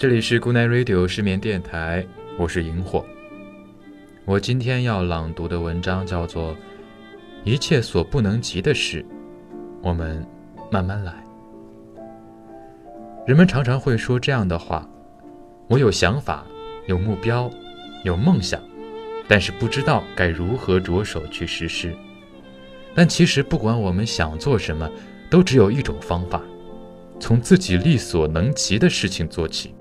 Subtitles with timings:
[0.00, 2.06] 这里是 Good Night Radio 失眠电台，
[2.38, 3.04] 我是萤火。
[4.24, 6.52] 我今天要朗读的文章叫做
[7.44, 9.02] 《一切所不能及的事》，
[9.82, 10.26] 我们
[10.72, 11.12] 慢慢来。
[13.26, 14.88] 人们常常会说这样的话
[15.68, 16.46] ：“我有想法，
[16.86, 17.50] 有目标，
[18.02, 18.58] 有梦想，
[19.28, 21.94] 但是不知道该如何着手去实施。”
[22.96, 24.90] 但其实，不管我们想做什么，
[25.28, 26.40] 都只有一种方法：
[27.20, 29.74] 从自己力所能及的事情做起。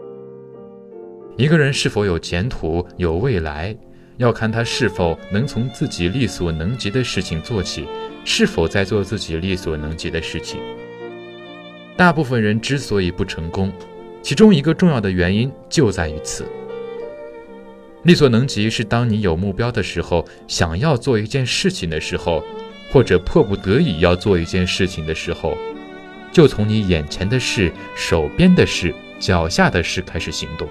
[1.39, 3.73] 一个人是否有前途、有未来，
[4.17, 7.87] 要看他是否能从自己力所能及的事情做起，
[8.25, 10.59] 是否在做自己力所能及的事情。
[11.95, 13.71] 大部分人之所以不成功，
[14.21, 16.45] 其中一个重要的原因就在于此。
[18.03, 22.43] 力所能及是当你有目标的时候，想要做一件事情的时候。
[22.91, 25.55] 或者迫不得已要做一件事情的时候，
[26.31, 30.67] 就从你眼前的事、手边的事、脚下的事开始行动，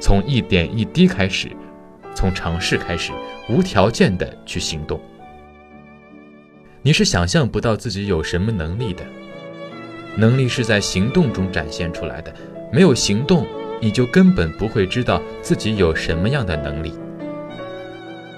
[0.00, 1.48] 从一点一滴开始，
[2.14, 3.12] 从尝试开始，
[3.48, 5.00] 无条件的去行动。
[6.82, 9.04] 你是想象不到自己有什么能力的，
[10.16, 12.32] 能力是在行动中展现出来的。
[12.72, 13.46] 没有行动，
[13.80, 16.92] 你就根本不会知道自己有什么样的能力。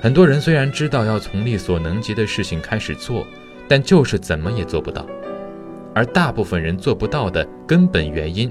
[0.00, 3.26] 很多人虽然知道要从力所能及的事情开始做，
[3.68, 5.06] 但就是怎么也做不到。
[5.94, 8.50] 而大部分人做不到的根本原因，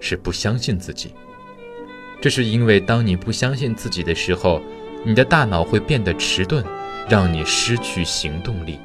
[0.00, 1.14] 是不相信自己。
[2.20, 4.60] 这是因为当你不相信自己的时候，
[5.04, 6.62] 你的大脑会变得迟钝，
[7.08, 8.78] 让你失去行动力。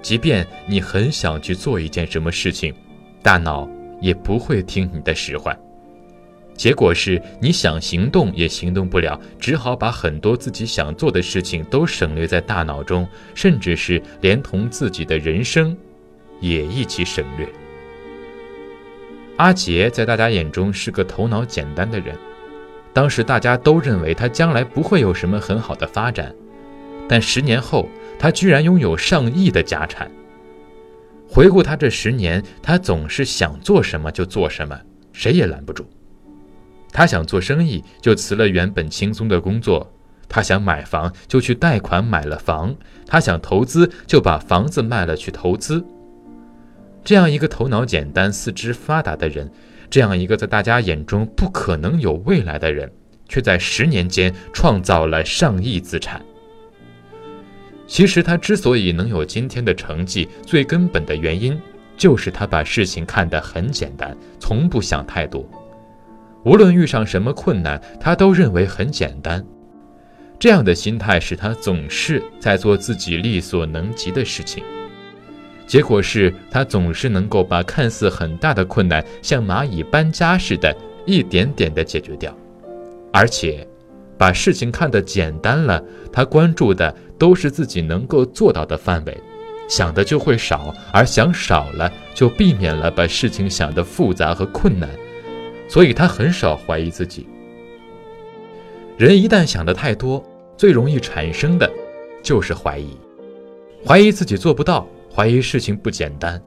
[0.00, 2.74] 即便你很想去做一件什么事情，
[3.22, 3.68] 大脑
[4.00, 5.56] 也不会听你的使唤。
[6.54, 15.76] 结果是，你想行动也行动不了，只好把很多自己想做的事情都省略在大脑中，甚至是连同自己的人生，
[16.40, 17.46] 也一起省略。
[19.36, 22.16] 阿杰在大家眼中是个头脑简单的人，
[22.96, 26.34] 当时大家都认为他将来不会有什么很好的发展，
[27.06, 27.86] 但十年后，
[28.18, 30.10] 他居然拥有上亿的家产。
[31.28, 34.80] 回顾他这十年，他总是想做什么就做什么，
[35.12, 35.86] 谁也拦不住。
[36.90, 39.86] 他想做生意，就辞了原本轻松的工作；
[40.26, 42.74] 他想买房，就去贷款买了房；
[43.06, 45.84] 他想投资，就把房子卖了去投资。
[47.06, 49.48] 这样一个头脑简单、四肢发达的人，
[49.88, 52.90] 这样一个在大家眼中不可能有未来的人，
[53.28, 56.20] 却在十年间创造了上亿资产。
[57.86, 61.56] 其实他之所以能有今天的成绩，最根本的原因
[61.96, 65.48] 就是他把事情看得很简单，从不想太多。
[66.44, 69.46] 无论遇上什么困难，他都认为很简单。
[70.40, 74.64] 这样的心态使他总是在做自己力所能及的事情。
[75.66, 82.32] 结果是他总是能够把看似很大的困难，像蚂蚁搬家似的，一点点地解决掉。
[83.12, 83.66] 而且，
[84.16, 85.82] 把事情看得简单了，
[86.12, 89.18] 他关注的都是自己能够做到的范围，
[89.68, 94.88] 想的就会少，而想少了，就避免了把事情想得复杂和困难。
[95.68, 97.26] 所以他很少怀疑自己。
[98.96, 100.24] 人一旦想的太多，
[100.56, 101.68] 最容易产生的
[102.22, 102.96] 就是怀疑，
[103.84, 106.38] 怀疑自己做不到，怀疑事情不简单。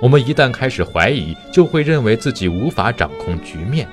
[0.00, 3.86] 我们一旦开始怀疑，就会认为自己无法掌控局面。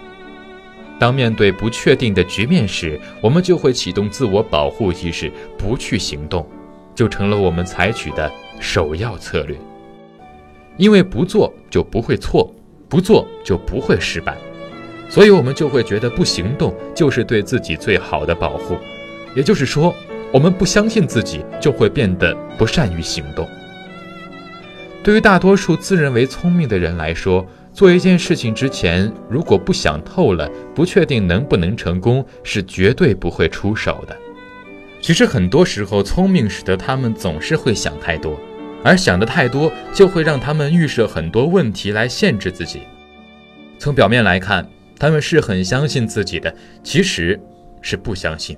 [1.00, 6.44] 当面对不确定的局面时，我们就会启动自我保护意识，不去行动，
[6.96, 9.56] 就成了我们采取的首要策略。
[10.76, 12.52] 因为不做就不会错，
[12.90, 14.36] 不做就不会失败。
[15.08, 18.76] 所以，我们就会觉得不行动就是对自己最好的保护。
[19.36, 19.94] 也就是说，
[20.32, 23.48] 我们不相信自己，就会变得不善于行动。
[25.10, 27.44] 对于大多数自认为聪明的人来说，
[27.74, 34.16] 做一件事情之前，如果不想透了，不确定能不能成功，是绝对不会出手的。
[35.02, 38.40] 其实，很多时候，聪明使得他们总是会想太多，
[38.84, 42.82] 而想的太多，就会让他们预设很多问题来限制自己。
[43.80, 44.70] 从表面来看，
[45.00, 46.54] 他们是很相信自己的，
[46.84, 47.42] 其实
[47.82, 48.56] 是不相信。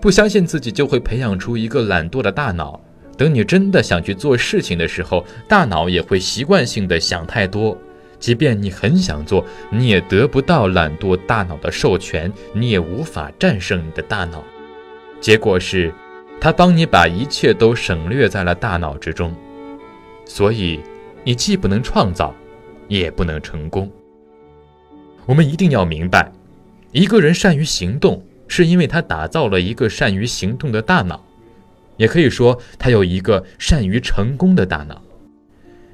[0.00, 2.80] 不相信自己，就会培养出一个懒惰的大脑。
[3.16, 7.76] 等你真的想去做事情的时候，大脑也会习惯性的想太多。
[8.18, 14.44] 即便你很想做，你也得不到懒惰大脑的授权，你也无法战胜你的大脑。
[15.20, 15.92] 结果是，
[16.40, 19.34] 他帮你把一切都省略在了大脑之中。
[20.24, 20.80] 所以，
[21.24, 22.32] 你既不能创造，
[22.86, 23.90] 也不能成功。
[25.26, 26.30] 我们一定要明白，
[26.92, 31.24] 一个人善于行动，是因为他打造了一个善于行动的大脑，
[31.96, 35.02] 也可以说他有一个善于成功的大脑。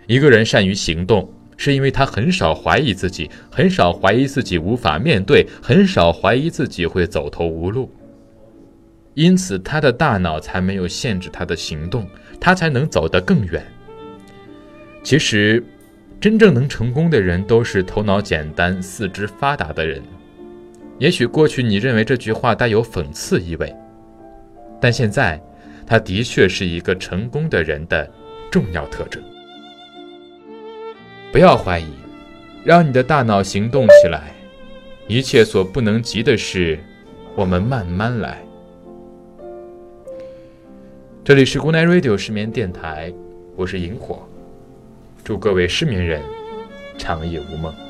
[0.06, 7.90] 一个人善于行动，是因为他很少怀疑自己，很少怀疑自己无法面对，很少怀疑自己会走投无路。
[9.14, 12.06] 因此，他的大脑才没有限制他的行动，
[12.40, 13.62] 他才能走得更远。
[15.02, 15.62] 其实，
[16.20, 20.00] 真正能成功的人都是头脑简单、四肢发达的人。
[20.98, 23.74] 也许过去你认为这句话带有讽刺意味，
[24.80, 25.40] 但现在，
[25.88, 28.06] 它的确是一个成功的人的
[28.50, 29.22] 重要特征。
[31.32, 31.86] 不要怀疑，
[32.62, 34.34] 让你的大脑行动起来。
[35.06, 36.78] 一切所不能及的事，
[37.34, 38.38] 我们慢慢来。
[41.24, 43.10] 这里是 Good Night Radio 失眠电台，
[43.56, 44.28] 我是萤火，
[45.24, 46.22] 祝各位失眠人
[46.98, 47.87] 长夜无梦。